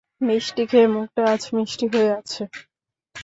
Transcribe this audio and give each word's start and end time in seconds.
মিষ্টি 0.21 0.63
খেয়ে 0.69 0.87
মুখটা 0.87 1.21
আজ 1.33 1.43
মিষ্টি 1.55 1.85
হয়ে 1.93 2.09
আছে। 2.19 2.43